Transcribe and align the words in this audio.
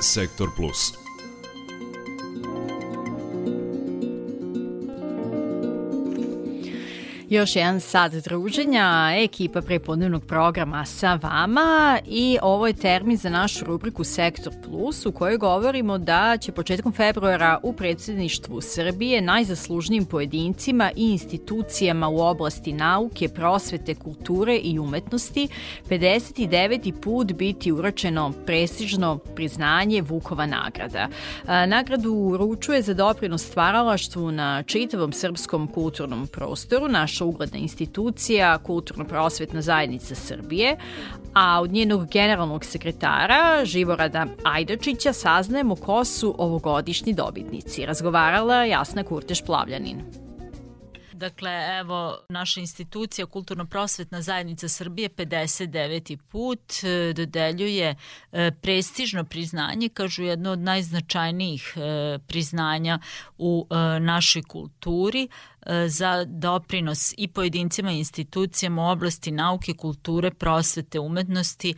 Sektor 0.00 0.50
Plus. 0.56 0.92
Još 7.30 7.56
jedan 7.56 7.80
sad 7.80 8.12
druženja, 8.14 9.12
ekipa 9.16 9.62
prepodnevnog 9.62 10.24
programa 10.24 10.84
sa 10.84 11.18
vama 11.22 11.98
i 12.06 12.38
ovo 12.42 12.66
je 12.66 12.72
termin 12.72 13.16
za 13.16 13.30
našu 13.30 13.64
rubriku 13.64 14.04
Sektor 14.04 14.52
Plus 14.64 15.06
u 15.06 15.12
kojoj 15.12 15.36
govorimo 15.36 15.98
da 15.98 16.36
će 16.40 16.52
početkom 16.52 16.92
februara 16.92 17.58
u 17.62 17.72
predsjedništvu 17.72 18.60
Srbije 18.60 19.20
najzaslužnijim 19.20 20.04
pojedincima 20.04 20.90
i 20.96 21.10
institucijama 21.10 22.08
u 22.08 22.20
oblasti 22.20 22.72
nauke, 22.72 23.28
prosvete, 23.28 23.94
kulture 23.94 24.56
i 24.56 24.78
umetnosti 24.78 25.48
59. 25.88 26.92
put 27.00 27.32
biti 27.32 27.72
uračeno 27.72 28.32
prestižno 28.46 29.18
priznanje 29.18 30.02
Vukova 30.02 30.46
nagrada. 30.46 31.08
Nagradu 31.66 32.12
uručuje 32.12 32.82
za 32.82 32.94
doprinos 32.94 33.46
stvaralaštvu 33.46 34.32
na 34.32 34.62
čitavom 34.62 35.12
srpskom 35.12 35.68
kulturnom 35.68 36.26
prostoru 36.26 36.88
naš 36.88 37.19
naša 37.20 37.24
ugledna 37.24 37.58
institucija, 37.58 38.58
Kulturno-prosvetna 38.58 39.62
zajednica 39.62 40.14
Srbije, 40.14 40.76
a 41.34 41.60
od 41.60 41.72
njenog 41.72 42.08
generalnog 42.10 42.64
sekretara 42.64 43.64
Živorada 43.64 44.26
Ajdačića 44.44 45.12
saznajemo 45.12 45.76
ko 45.76 46.04
su 46.04 46.34
ovogodišnji 46.38 47.12
dobitnici. 47.12 47.86
Razgovarala 47.86 48.64
Jasna 48.64 49.04
Kurteš-Plavljanin. 49.04 50.30
Dakle, 51.20 51.78
evo, 51.80 52.18
naša 52.28 52.60
institucija 52.60 53.26
Kulturno-prosvetna 53.26 54.22
zajednica 54.22 54.68
Srbije 54.68 55.08
59. 55.08 56.16
put 56.16 56.60
e, 56.82 57.12
dodeljuje 57.12 57.94
e, 58.32 58.50
prestižno 58.62 59.24
priznanje, 59.24 59.88
kažu 59.88 60.22
jedno 60.22 60.50
od 60.50 60.58
najznačajnijih 60.58 61.74
e, 61.76 62.18
priznanja 62.26 62.98
u 63.38 63.66
našoj 64.00 64.42
kulturi, 64.42 65.28
za 65.86 66.24
doprinos 66.24 67.14
i 67.18 67.28
pojedincima 67.28 67.92
i 67.92 67.98
institucijama 67.98 68.82
u 68.82 68.90
oblasti 68.90 69.30
nauke, 69.30 69.74
kulture, 69.74 70.30
prosvete, 70.30 71.00
umetnosti 71.00 71.74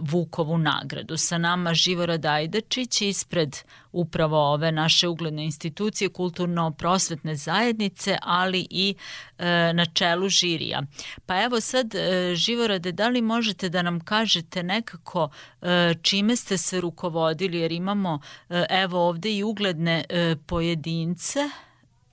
Vukovu 0.00 0.58
nagradu. 0.58 1.16
Sa 1.16 1.38
nama 1.38 1.74
Živora 1.74 2.16
Dajdačić 2.16 3.02
ispred 3.02 3.56
upravo 3.92 4.52
ove 4.52 4.72
naše 4.72 5.08
ugledne 5.08 5.44
institucije, 5.44 6.08
kulturno-prosvetne 6.08 7.34
zajednice, 7.34 8.16
ali 8.22 8.66
i 8.70 8.94
e, 9.38 9.72
na 9.72 9.86
čelu 9.86 10.28
žirija. 10.28 10.82
Pa 11.26 11.42
evo 11.42 11.60
sad, 11.60 11.94
e, 11.94 12.34
Živorade, 12.34 12.92
da 12.92 13.08
li 13.08 13.22
možete 13.22 13.68
da 13.68 13.82
nam 13.82 14.00
kažete 14.00 14.62
nekako 14.62 15.28
e, 15.62 15.94
čime 16.02 16.36
ste 16.36 16.58
se 16.58 16.80
rukovodili, 16.80 17.58
jer 17.58 17.72
imamo 17.72 18.20
e, 18.48 18.64
evo 18.70 19.08
ovde 19.08 19.36
i 19.36 19.42
ugledne 19.42 20.04
e, 20.08 20.36
pojedince, 20.46 21.40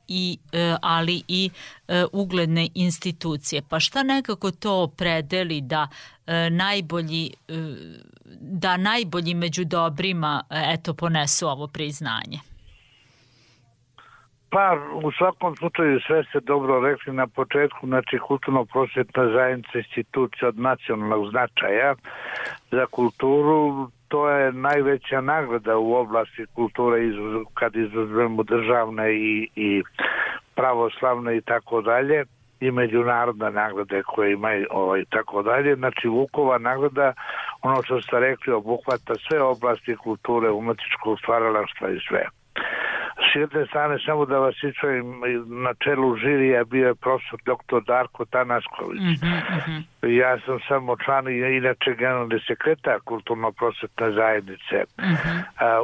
i 0.07 0.37
e, 0.51 0.75
ali 0.81 1.21
i 1.27 1.49
e, 1.87 2.05
ugledne 2.13 2.67
institucije. 2.75 3.61
Pa 3.69 3.79
šta 3.79 4.03
nekako 4.03 4.51
to 4.51 4.87
predeli 4.97 5.61
da 5.61 5.87
e, 6.27 6.49
najbolji 6.49 7.31
da 8.39 8.77
najbolji 8.77 9.33
među 9.33 9.65
dobrima 9.65 10.43
eto 10.73 10.93
ponesu 10.93 11.47
ovo 11.47 11.67
priznanje? 11.67 12.39
Pa, 14.55 14.77
u 15.03 15.11
svakom 15.11 15.55
slučaju 15.55 15.99
sve 16.07 16.23
ste 16.23 16.39
dobro 16.39 16.79
rekli 16.79 17.13
na 17.13 17.27
početku, 17.27 17.87
znači 17.87 18.17
kulturno-prosvetna 18.27 19.31
zajednica 19.33 19.77
institucija 19.77 20.47
od 20.47 20.59
nacionalnog 20.59 21.29
značaja 21.29 21.95
za 22.71 22.85
kulturu, 22.85 23.91
to 24.15 24.29
je 24.29 24.51
najveća 24.51 25.21
nagrada 25.21 25.77
u 25.77 25.93
oblasti 25.93 26.45
kulture 26.53 26.97
kad 27.53 27.75
izuzmemo 27.75 28.43
državne 28.43 29.15
i, 29.15 29.49
i 29.55 29.83
pravoslavne 30.55 31.37
i 31.37 31.41
tako 31.41 31.81
dalje 31.81 32.23
i 32.59 32.71
međunarodne 32.71 33.51
nagrade 33.51 34.03
koje 34.03 34.33
imaju 34.33 34.67
ovaj, 34.71 35.03
tako 35.09 35.43
dalje. 35.43 35.75
Znači 35.75 36.07
Vukova 36.07 36.57
nagrada, 36.57 37.13
ono 37.61 37.83
što 37.83 38.01
ste 38.01 38.19
rekli, 38.19 38.53
obuhvata 38.53 39.13
sve 39.27 39.41
oblasti 39.41 39.95
kulture, 39.95 40.49
umetničkog 40.51 41.19
stvaralaštva 41.19 41.89
i 41.89 41.99
sve. 42.07 42.25
S 43.35 43.37
jedne 43.37 43.65
strane, 43.65 43.97
samo 44.05 44.25
da 44.25 44.39
vas 44.39 44.55
ispravim, 44.63 45.21
na 45.45 45.73
čelu 45.83 46.15
žirija 46.17 46.63
bio 46.63 46.87
je 46.87 46.95
profesor 46.95 47.39
dr. 47.45 47.81
Darko 47.87 48.25
Tanasković. 48.25 49.01
Mm 49.01 49.27
-hmm, 49.27 49.83
Ja 50.01 50.39
sam 50.39 50.59
samo 50.67 50.95
član 50.97 51.27
i 51.27 51.57
inače 51.57 51.95
generalni 51.97 52.39
sekretar 52.47 52.99
kulturno-prosvetne 52.99 54.11
zajednice. 54.11 54.77
Mm 54.99 55.03
-hmm. 55.03 55.41
A, 55.59 55.81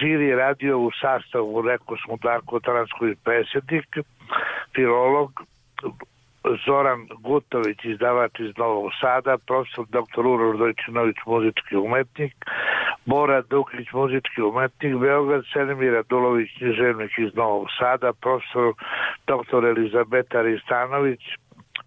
žiri 0.00 0.24
je 0.24 0.36
radio 0.36 0.78
u 0.78 0.90
sastavu, 1.00 1.62
rekao 1.62 1.96
smo, 1.96 2.16
Darko 2.22 2.60
Tanasković 2.60 3.18
predsjednik, 3.24 3.98
filolog, 4.74 5.42
Zoran 6.66 7.08
Gutović, 7.20 7.84
izdavač 7.84 8.40
iz 8.40 8.56
Novog 8.56 8.90
Sada, 9.00 9.38
profesor 9.46 9.86
dr. 9.86 10.26
Uroš 10.26 10.58
Dojčinović, 10.58 11.16
muzički 11.26 11.76
umetnik, 11.76 12.34
Bora 13.08 13.42
Dukić, 13.42 13.92
muzički 13.92 14.42
umetnik, 14.42 14.96
Beograd, 14.96 15.44
Selimir 15.52 15.92
Radulović, 15.92 16.50
književnik 16.58 17.18
iz 17.18 17.34
Novog 17.34 17.66
Sada, 17.78 18.12
profesor 18.12 18.74
dr. 19.26 19.64
Elizabeta 19.64 20.42
Ristanović, 20.42 21.20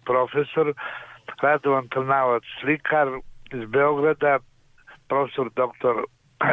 profesor, 0.04 0.72
Radovan 1.42 1.88
Trnavac, 1.88 2.42
slikar 2.60 3.08
iz 3.52 3.68
Beograda, 3.68 4.38
profesor 5.08 5.50
dr. 5.50 5.94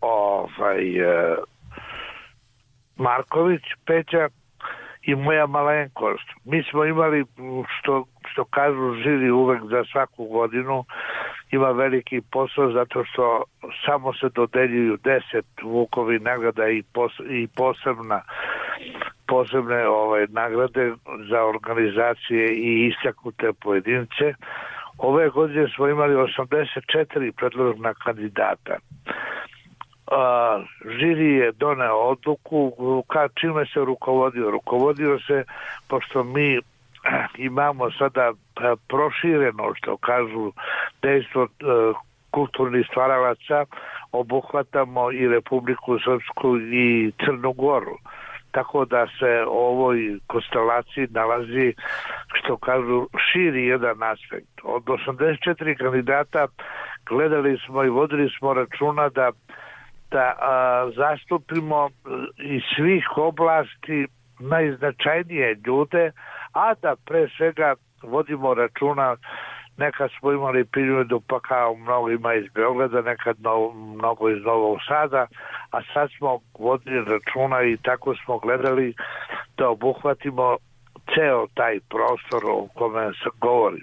ovaj, 0.00 1.00
eh, 1.00 1.36
Marković, 2.96 3.62
Peća, 3.86 4.28
i 5.02 5.14
moja 5.14 5.46
malenkost. 5.46 6.28
Mi 6.44 6.62
smo 6.62 6.84
imali, 6.84 7.24
što, 7.78 8.04
što 8.32 8.44
kažu 8.44 8.94
žiri 8.94 9.30
uvek 9.30 9.62
za 9.62 9.84
svaku 9.92 10.24
godinu, 10.24 10.84
ima 11.50 11.70
veliki 11.70 12.20
posao 12.30 12.72
zato 12.72 13.04
što 13.04 13.42
samo 13.86 14.12
se 14.12 14.28
dodeljuju 14.34 14.96
deset 14.96 15.46
Vukovi 15.62 16.18
nagrada 16.18 16.68
i, 16.68 16.82
pos, 16.82 17.12
i 17.30 17.48
posebna 17.56 18.20
posebne 19.28 19.88
ovaj, 19.88 20.26
nagrade 20.28 20.92
za 21.30 21.44
organizacije 21.44 22.54
i 22.54 22.86
istaknute 22.86 23.52
pojedince. 23.60 24.34
Ove 24.98 25.28
godine 25.28 25.68
smo 25.76 25.88
imali 25.88 26.14
84 26.14 27.32
predložna 27.32 27.94
kandidata 27.94 28.76
a, 30.12 30.60
žiri 30.98 31.34
je 31.34 31.52
doneo 31.52 31.96
odluku 31.96 33.04
ka 33.08 33.28
čime 33.28 33.66
se 33.66 33.80
rukovodio. 33.80 34.50
Rukovodio 34.50 35.18
se, 35.26 35.44
pošto 35.88 36.24
mi 36.24 36.60
imamo 37.48 37.90
sada 37.90 38.32
prošireno, 38.88 39.74
što 39.74 39.96
kažu, 39.96 40.52
dejstvo 41.02 41.48
kulturnih 42.30 42.86
stvaralaca, 42.90 43.64
obuhvatamo 44.12 45.12
i 45.12 45.28
Republiku 45.28 45.98
Srpsku 45.98 46.58
i 46.58 47.12
Crnu 47.24 47.52
Goru. 47.52 47.96
Tako 48.50 48.84
da 48.84 49.06
se 49.18 49.44
ovoj 49.48 50.18
konstelaciji 50.26 51.06
nalazi, 51.10 51.74
što 52.34 52.56
kažu, 52.56 53.06
širi 53.32 53.66
jedan 53.66 54.02
aspekt. 54.02 54.60
Od 54.62 54.84
84 54.84 55.78
kandidata 55.78 56.46
gledali 57.06 57.58
smo 57.66 57.84
i 57.84 57.88
vodili 57.88 58.30
smo 58.38 58.54
računa 58.54 59.08
da 59.08 59.32
da 60.12 60.34
a, 60.38 60.90
zastupimo 60.96 61.90
iz 62.38 62.62
svih 62.76 63.04
oblasti 63.16 64.06
najznačajnije 64.40 65.56
ljude, 65.66 66.12
a 66.52 66.74
da 66.74 66.96
pre 67.06 67.28
svega 67.36 67.74
vodimo 68.02 68.54
računa 68.54 69.16
nekad 69.76 70.10
smo 70.18 70.32
imali 70.32 70.64
primjeru 70.64 71.20
pa 71.20 71.40
kao 71.40 71.74
mnogo 71.74 72.10
ima 72.10 72.34
iz 72.34 72.44
Beograda, 72.54 73.02
nekad 73.02 73.36
no, 73.40 73.70
mnogo 73.72 74.30
iz 74.30 74.42
Novog 74.44 74.78
Sada, 74.88 75.26
a 75.70 75.80
sad 75.94 76.08
smo 76.18 76.38
vodili 76.58 77.04
računa 77.04 77.62
i 77.62 77.76
tako 77.76 78.14
smo 78.24 78.38
gledali 78.38 78.94
da 79.56 79.68
obuhvatimo 79.68 80.56
ceo 81.14 81.46
taj 81.54 81.80
prostor 81.90 82.42
o 82.46 82.66
kome 82.74 83.12
se 83.12 83.30
govori. 83.40 83.82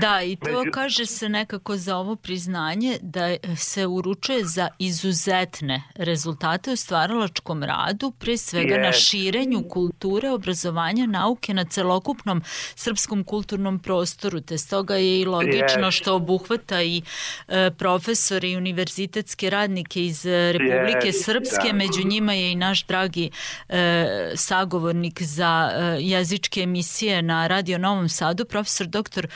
Da, 0.00 0.22
i 0.22 0.36
to 0.36 0.58
Među... 0.58 0.70
kaže 0.72 1.06
se 1.06 1.28
nekako 1.28 1.76
za 1.76 1.96
ovo 1.96 2.16
priznanje 2.16 2.98
da 3.02 3.36
se 3.56 3.86
uručuje 3.86 4.44
za 4.44 4.68
izuzetne 4.78 5.82
rezultate 5.94 6.72
u 6.72 6.76
stvaralačkom 6.76 7.62
radu, 7.62 8.10
pre 8.18 8.36
svega 8.36 8.74
yes. 8.74 8.82
na 8.82 8.92
širenju 8.92 9.68
kulture, 9.68 10.30
obrazovanja, 10.30 11.06
nauke 11.06 11.54
na 11.54 11.64
celokupnom 11.64 12.42
srpskom 12.74 13.24
kulturnom 13.24 13.78
prostoru, 13.78 14.40
te 14.40 14.58
stoga 14.58 14.96
je 14.96 15.20
i 15.20 15.24
logično 15.24 15.86
yes. 15.86 15.90
što 15.90 16.14
obuhvata 16.14 16.82
i 16.82 17.02
e, 17.48 17.70
profesore 17.78 18.50
i 18.50 18.56
univerzitetske 18.56 19.50
radnike 19.50 20.04
iz 20.04 20.24
Republike 20.26 21.08
yes. 21.08 21.24
Srpske, 21.24 21.66
da. 21.66 21.72
među 21.72 22.04
njima 22.04 22.32
je 22.32 22.52
i 22.52 22.54
naš 22.54 22.86
dragi 22.86 23.30
e, 23.68 24.32
sagovornik 24.34 25.22
za 25.22 25.70
e, 25.74 25.80
jezičke 26.00 26.60
emisije 26.60 27.22
na 27.22 27.46
Radio 27.46 27.78
Novom 27.78 28.08
Sadu, 28.08 28.44
profesor 28.44 28.86
doktor 28.86 29.28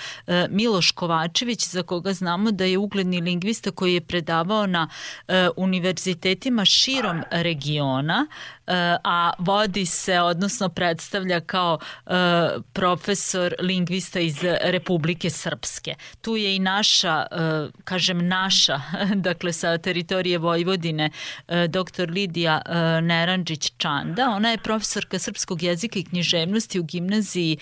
Miloš 0.51 0.91
Kovačević, 0.91 1.69
za 1.69 1.83
koga 1.83 2.13
znamo 2.13 2.51
da 2.51 2.65
je 2.65 2.79
ugledni 2.79 3.21
lingvista 3.21 3.71
koji 3.71 3.95
je 3.95 4.01
predavao 4.01 4.67
na 4.67 4.89
e, 5.29 5.49
univerzitetima 5.57 6.65
širom 6.65 7.23
regiona, 7.31 8.27
a 9.05 9.33
vodi 9.39 9.87
se, 9.87 10.21
odnosno 10.21 10.69
predstavlja 10.69 11.41
kao 11.41 11.79
profesor 12.73 13.55
lingvista 13.61 14.21
iz 14.21 14.37
Republike 14.63 15.31
Srpske. 15.31 15.95
Tu 16.21 16.37
je 16.37 16.57
i 16.57 16.59
naša, 16.59 17.27
kažem 17.85 18.29
naša, 18.29 18.81
dakle 19.29 19.53
sa 19.53 19.79
teritorije 19.79 20.39
Vojvodine, 20.39 21.11
dr. 21.49 22.11
Lidija 22.11 22.63
Neranđić 23.03 23.73
Čanda. 23.77 24.29
Ona 24.29 24.51
je 24.51 24.59
profesorka 24.59 25.19
srpskog 25.19 25.63
jezika 25.63 25.99
i 25.99 26.05
književnosti 26.05 26.81
u 26.81 26.83
gimnaziji 26.83 27.59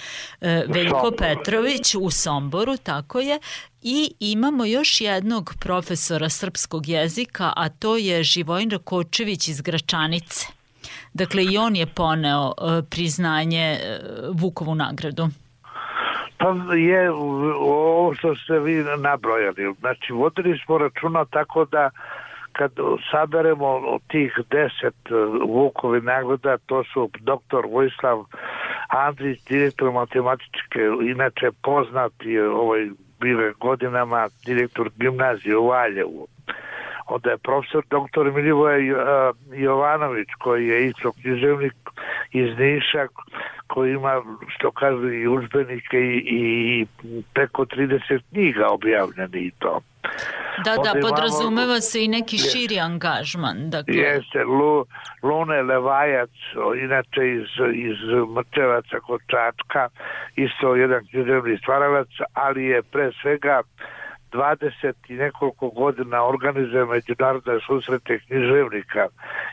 Veljko 0.69 1.13
Petrović 1.19 1.95
u 1.95 2.11
Somboru, 2.11 2.77
tako 2.77 3.21
je. 3.21 3.39
I 3.83 4.15
imamo 4.21 4.65
još 4.65 5.01
jednog 5.01 5.55
profesora 5.61 6.29
srpskog 6.29 6.89
jezika, 6.89 7.53
a 7.57 7.69
to 7.69 7.97
je 7.97 8.23
Živojin 8.23 8.71
Rakočević 8.71 9.49
iz 9.49 9.61
Gračanice. 9.61 10.56
Dakle, 11.15 11.45
i 11.45 11.59
on 11.59 11.77
je 11.77 11.87
poneo 11.87 12.47
uh, 12.47 12.55
priznanje 12.91 13.77
uh, 13.79 14.41
Vukovu 14.41 14.75
nagradu. 14.75 15.29
Pa 16.39 16.75
je 16.75 17.11
ovo 17.61 18.15
što 18.15 18.35
ste 18.35 18.59
vi 18.59 18.85
nabrojali. 18.99 19.75
Znači, 19.81 20.13
vodili 20.13 20.59
smo 20.65 20.79
računa 20.79 21.25
tako 21.25 21.65
da 21.65 21.91
kad 22.53 22.73
saberemo 23.11 23.99
tih 24.09 24.39
deset 24.51 24.95
Vukovi 25.49 26.01
nagrada, 26.01 26.57
to 26.67 26.85
su 26.85 27.11
doktor 27.21 27.67
Vojislav 27.67 28.25
Andrić, 28.89 29.45
direktor 29.49 29.93
matematičke, 29.93 30.81
inače 31.03 31.51
poznat 31.63 32.13
je 32.25 32.49
ovaj 32.49 32.89
bile 33.21 33.53
godinama 33.61 34.29
direktor 34.47 34.91
gimnazije 34.97 35.57
u 35.57 35.67
Valjevu. 35.67 36.27
Onda 37.07 37.31
je 37.31 37.39
profesor 37.39 37.85
doktor 37.91 38.33
Milivoje 38.33 38.95
Jovanović 39.53 40.29
koji 40.39 40.69
je 40.69 40.87
isto 40.87 41.13
književnik 41.13 41.75
iz 42.33 42.59
Niša 42.59 43.07
koji 43.67 43.93
ima 43.93 44.23
što 44.49 44.71
kažu 44.71 45.09
i 45.09 45.29
užbenike 45.29 45.99
i, 45.99 46.23
i 46.27 46.87
preko 47.35 47.65
30 47.65 48.21
knjiga 48.33 48.67
objavljeni 48.69 49.39
i 49.39 49.51
to. 49.59 49.81
Da, 50.65 50.75
da, 50.85 51.01
podrazumeva 51.01 51.81
se 51.81 52.05
i 52.05 52.09
neki 52.09 52.39
širi 52.39 52.81
angažman. 52.81 53.71
Dakle. 53.71 53.95
Jeste, 53.95 54.45
Lu, 54.45 54.85
Lune 55.23 55.63
Levajac, 55.63 56.31
inače 56.83 57.21
iz, 57.37 57.49
iz 57.75 57.99
Mrčevaca 58.35 59.01
kod 59.07 59.21
Čačka, 59.27 59.89
isto 60.37 60.75
jedan 60.75 61.07
književni 61.11 61.59
stvaralac, 61.59 62.09
ali 62.33 62.65
je 62.65 62.83
pre 62.83 63.11
svega 63.23 63.63
20 64.33 64.93
i 65.09 65.15
nekoliko 65.15 65.69
godina 65.69 66.25
organizuje 66.25 66.85
međunarodne 66.85 67.59
susrete 67.67 68.19
književnika 68.19 69.07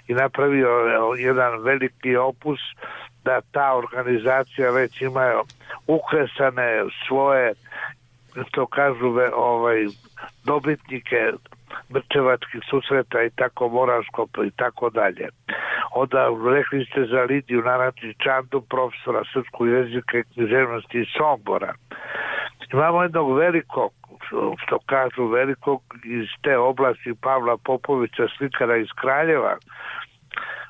i 0.07 0.13
napravio 0.13 0.69
jedan 1.17 1.59
veliki 1.63 2.15
opus 2.15 2.59
da 3.23 3.41
ta 3.51 3.73
organizacija 3.75 4.71
već 4.71 5.01
ima 5.01 5.41
ukresane 5.87 6.83
svoje 7.07 7.53
to 8.51 8.65
kažu 8.65 9.15
ovaj 9.35 9.85
dobitnike 10.43 11.31
Brčevačkih 11.89 12.61
susreta 12.69 13.23
i 13.23 13.29
tako 13.29 13.69
Moravskog 13.69 14.29
i 14.47 14.51
tako 14.51 14.89
dalje. 14.89 15.29
Onda 15.95 16.27
rekli 16.53 16.85
ste 16.85 17.05
za 17.05 17.21
Lidiju 17.21 17.61
Narančić 17.61 18.17
Čandu, 18.23 18.61
profesora 18.61 19.23
srpskog 19.33 19.67
jezika 19.69 20.17
i 20.17 20.23
književnosti 20.23 20.99
iz 20.99 21.07
Sombora. 21.17 21.73
Imamo 22.73 23.03
jednog 23.03 23.37
velikog, 23.37 23.91
što 24.57 24.79
kažu 24.85 25.27
velikog 25.27 25.81
iz 26.03 26.27
te 26.41 26.57
oblasti 26.57 27.13
Pavla 27.21 27.57
Popovića, 27.57 28.27
slikara 28.37 28.77
iz 28.77 28.87
Kraljeva, 29.01 29.57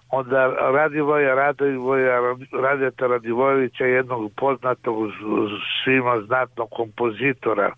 onda 0.10 0.48
Radivoja 0.48 1.36
Radivoja 1.36 2.36
Radeta 2.64 3.08
Radivojevića 3.08 3.86
jednog 3.86 4.32
poznatog 4.38 5.12
svima 5.84 6.22
znatnog 6.26 6.70
kompozitora 6.70 7.72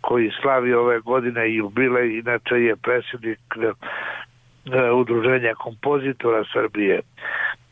koji 0.00 0.30
slavi 0.42 0.74
ove 0.74 1.00
godine 1.00 1.54
jubilej 1.54 2.18
inače 2.18 2.54
je 2.54 2.76
predsjednik 2.76 3.40
e, 3.56 4.90
udruženja 4.90 5.54
kompozitora 5.54 6.44
Srbije 6.52 7.00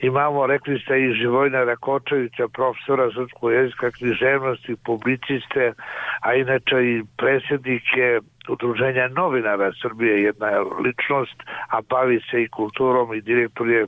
imamo, 0.02 0.46
rekli 0.46 0.78
ste, 0.78 1.00
i 1.00 1.14
Živojna 1.14 1.64
Rakočevića, 1.64 2.48
profesora 2.48 3.10
srpskog 3.14 3.52
jezika, 3.52 3.90
književnosti, 3.90 4.76
publiciste, 4.84 5.72
a 6.20 6.34
inače 6.34 6.76
i 6.84 7.02
predsjednike 7.16 8.20
Udruženja 8.48 9.08
novinara 9.08 9.72
Srbije, 9.82 10.22
jedna 10.22 10.46
je 10.46 10.60
ličnost, 10.60 11.42
a 11.68 11.80
bavi 11.90 12.20
se 12.30 12.42
i 12.42 12.48
kulturom 12.48 13.14
i 13.14 13.20
direktor 13.20 13.68
je 13.68 13.86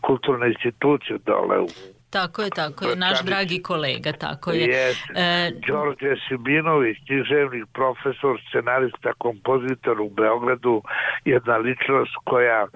kulturne 0.00 0.48
institucije 0.48 1.18
dole 1.26 1.58
u 1.58 1.68
Tako 2.10 2.42
je, 2.42 2.50
tako 2.50 2.84
je, 2.84 2.96
naš 2.96 3.22
dragi 3.22 3.62
kolega, 3.62 4.12
tako 4.12 4.50
je. 4.50 4.66
Jeste. 4.66 5.12
E, 5.16 5.50
Đorđe 5.66 6.14
Sibinović, 6.28 6.98
književnik, 7.06 7.64
profesor, 7.72 8.40
scenarista, 8.48 9.12
kompozitor 9.18 10.00
u 10.00 10.08
Beogradu, 10.08 10.82
jedna 11.24 11.56
ličnost 11.56 12.14
koja 12.24 12.66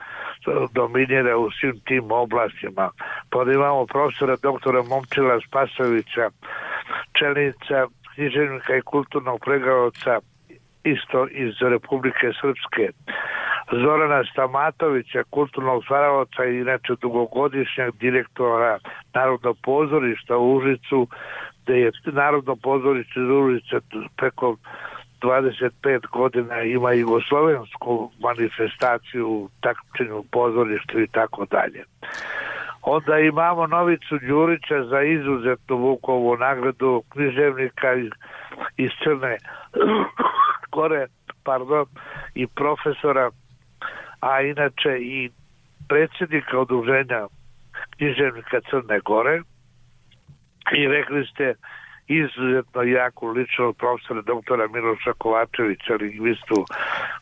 dominira 0.72 1.36
u 1.36 1.50
svim 1.50 1.80
tim 1.80 2.12
oblastima. 2.12 2.90
Pa 3.30 3.42
imamo 3.42 3.86
profesora 3.86 4.36
doktora 4.42 4.82
Momčila 4.82 5.38
Spasovića, 5.48 6.30
čelnica 7.18 7.86
književnika 8.14 8.76
i 8.76 8.82
kulturnog 8.82 9.40
pregavaca 9.44 10.20
isto 10.84 11.26
iz 11.30 11.54
Republike 11.60 12.26
Srpske. 12.40 12.90
Zorana 13.72 14.24
Stamatovića, 14.32 15.22
kulturnog 15.30 15.84
stvaravaca 15.84 16.44
i 16.44 16.56
inače 16.56 16.92
dugogodišnjeg 17.00 17.94
direktora 18.00 18.78
Narodnog 19.14 19.56
pozorišta 19.62 20.36
u 20.36 20.54
Užicu, 20.54 21.06
gde 21.62 21.80
je 21.80 21.90
Narodno 22.12 22.56
pozorište 22.56 23.20
iz 23.20 23.28
Užica 23.30 23.80
preko 24.16 24.56
25 25.24 26.06
godina 26.12 26.62
ima 26.62 26.92
jugoslovensku 26.92 28.10
manifestaciju, 28.20 29.48
takmičenju 29.60 30.24
pozorištu 30.30 31.00
i 31.00 31.06
tako 31.06 31.44
dalje. 31.44 31.84
Onda 32.82 33.18
imamo 33.18 33.66
Novicu 33.66 34.18
Đurića 34.18 34.84
za 34.84 35.02
izuzetnu 35.02 35.76
Vukovu 35.76 36.36
nagradu 36.36 37.02
književnika 37.12 37.94
iz 38.76 38.90
Crne 39.02 39.36
Gore, 40.72 41.06
pardon, 41.44 41.86
i 42.34 42.46
profesora, 42.46 43.30
a 44.20 44.40
inače 44.42 44.98
i 45.00 45.30
predsjednika 45.88 46.58
udruženja 46.60 47.26
književnika 47.96 48.60
Crne 48.70 49.00
Gore 49.00 49.42
i 50.72 50.88
rekli 50.88 51.26
ste 51.26 51.54
izuzetno 52.08 52.82
jaku 52.82 53.28
ličnost 53.28 53.78
profesora 53.78 54.22
doktora 54.22 54.68
Miloša 54.68 55.12
Kovačevića, 55.18 55.94
lingvistu 55.94 56.64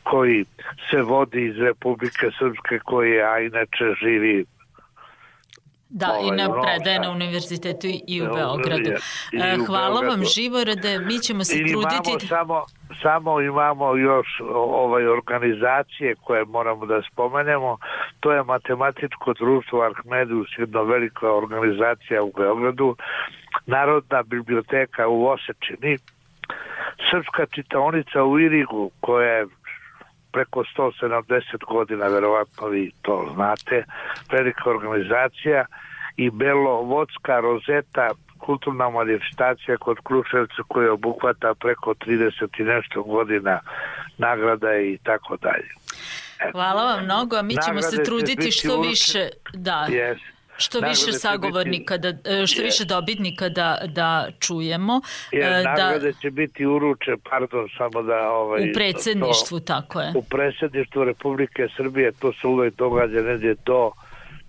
koji 0.03 0.45
se 0.89 1.01
vodi 1.01 1.45
iz 1.45 1.57
Republike 1.57 2.27
Srpske 2.39 2.79
koji 2.79 3.21
a 3.21 3.39
inače 3.39 3.85
živi 4.01 4.45
Da, 5.95 6.07
ovaj, 6.09 6.27
i 6.27 6.31
na 6.31 6.61
predaje 6.61 6.99
na 6.99 7.11
univerzitetu 7.11 7.87
i 8.07 8.21
u 8.21 8.25
Beogradu. 8.25 8.89
I, 9.31 9.61
u 9.61 9.65
Hvala 9.65 10.01
Beogradu. 10.01 10.07
vam, 10.07 10.23
Živorade, 10.35 10.99
mi 10.99 11.19
ćemo 11.19 11.43
se 11.43 11.57
I 11.57 11.67
truditi... 11.67 12.11
Imamo 12.11 12.19
samo, 12.27 12.65
samo 13.01 13.41
imamo 13.41 13.95
još 13.95 14.27
ovaj 14.53 15.07
organizacije 15.07 16.15
koje 16.15 16.45
moramo 16.45 16.85
da 16.85 17.01
spomenemo. 17.11 17.77
To 18.19 18.31
je 18.31 18.43
Matematičko 18.43 19.33
društvo 19.33 19.81
Arhmedus, 19.81 20.47
jedna 20.57 20.81
velika 20.81 21.31
organizacija 21.31 22.23
u 22.23 22.31
Beogradu, 22.37 22.95
Narodna 23.65 24.23
biblioteka 24.23 25.07
u 25.07 25.25
Osečini, 25.25 25.97
Srpska 27.11 27.45
čitaonica 27.45 28.23
u 28.23 28.39
Irigu, 28.39 28.91
koja 28.99 29.29
je 29.29 29.45
preko 30.31 30.63
170 30.77 31.41
godina, 31.67 32.07
verovatno 32.07 32.67
vi 32.67 32.91
to 33.01 33.31
znate, 33.33 33.83
velika 34.31 34.69
organizacija 34.69 35.65
i 36.17 36.29
Belovodska 36.29 37.39
rozeta 37.39 38.09
kulturna 38.37 38.89
manifestacija 38.89 39.77
kod 39.77 39.97
Kruševca 40.03 40.63
koja 40.67 40.93
obuhvata 40.93 41.53
preko 41.53 41.93
30 41.93 42.61
i 42.61 42.63
nešto 42.63 43.03
godina 43.03 43.59
nagrada 44.17 44.75
i 44.77 44.97
tako 45.03 45.37
dalje. 45.37 45.69
Hvala 46.51 46.83
vam 46.83 47.03
mnogo, 47.03 47.35
a 47.35 47.41
mi 47.41 47.55
ćemo 47.65 47.81
se 47.81 48.03
truditi 48.03 48.51
što 48.51 48.81
više 48.81 49.29
da, 49.53 49.87
yes. 49.89 50.32
Što 50.57 50.79
više 50.79 51.11
sagovornika, 51.11 51.97
da, 51.97 52.07
e, 52.09 52.47
što 52.47 52.61
yes. 52.61 52.65
više 52.65 52.85
dobitnika 52.85 53.49
da, 53.49 53.77
da 53.85 54.27
čujemo. 54.39 55.01
Jer 55.31 55.53
e, 55.53 55.63
da, 55.63 55.75
nagrade 55.75 56.13
će 56.21 56.31
biti 56.31 56.65
uruče, 56.65 57.11
pardon, 57.29 57.69
samo 57.77 58.01
da... 58.01 58.29
Ovaj, 58.29 58.69
u 58.69 58.73
predsedništvu, 58.73 59.59
to, 59.59 59.65
tako 59.65 60.01
je. 60.01 60.11
U 60.15 60.23
predsedništvu 60.23 61.03
Republike 61.03 61.67
Srbije, 61.77 62.11
to 62.11 62.33
se 62.33 62.47
uvek 62.47 62.75
događa 62.75 63.21
negdje 63.21 63.55
do 63.65 63.91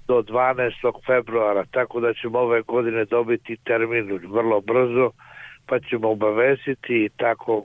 do 0.09 0.23
12. 0.23 0.73
februara, 1.07 1.65
tako 1.71 2.01
da 2.01 2.15
ćemo 2.15 2.39
ove 2.39 2.63
godine 2.63 3.05
dobiti 3.05 3.57
termin 3.57 4.21
vrlo 4.29 4.61
brzo, 4.61 5.11
pa 5.67 5.81
ćemo 5.81 6.11
obavesiti 6.11 7.05
i 7.05 7.09
tako 7.17 7.65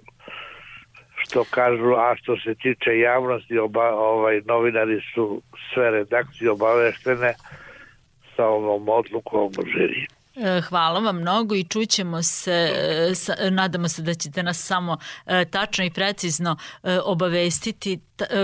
što 1.17 1.43
kažu, 1.50 1.93
a 1.98 2.15
što 2.15 2.38
se 2.38 2.55
tiče 2.55 3.00
javnosti, 3.00 3.58
oba, 3.58 3.89
ovaj, 3.89 4.41
novinari 4.46 5.01
su 5.13 5.41
sve 5.74 5.91
redakcije 5.91 6.51
obaveštene 6.51 7.34
sa 8.39 8.48
ovom 8.48 8.89
odlukom 8.89 9.51
žiri. 9.74 10.08
E, 10.36 10.62
hvala 10.62 11.00
vam 11.00 11.17
mnogo 11.17 11.55
i 11.55 11.63
čućemo 11.63 12.24
se, 12.24 12.72
e, 13.39 13.51
nadamo 13.51 13.88
se 13.88 14.01
da 14.01 14.13
ćete 14.13 14.43
nas 14.43 14.58
samo 14.58 14.98
e, 15.25 15.46
tačno 15.46 15.86
i 15.86 15.91
precizno 15.91 16.55
obavestiti 17.05 18.00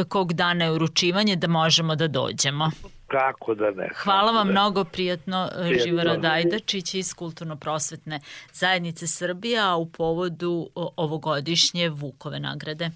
kog 0.09 0.33
dana 0.33 0.65
je 0.65 0.71
uručivanje 0.71 1.35
da 1.35 1.47
možemo 1.47 1.95
da 1.95 2.07
dođemo. 2.07 2.71
Kako 3.07 3.55
da 3.55 3.71
ne. 3.71 3.89
Hvala 3.95 4.31
vam 4.31 4.47
da. 4.47 4.51
mnogo, 4.51 4.83
prijatno, 4.83 5.49
prijatno. 5.53 5.83
Živara 5.85 6.17
Dajdačić 6.17 6.93
iz 6.93 7.13
Kulturno-prosvetne 7.13 8.19
zajednice 8.53 9.07
Srbija 9.07 9.75
u 9.75 9.85
povodu 9.85 10.69
ovogodišnje 10.75 11.89
Vukove 11.89 12.39
nagrade. 12.39 12.89